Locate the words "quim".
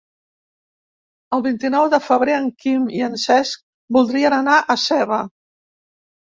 2.63-2.87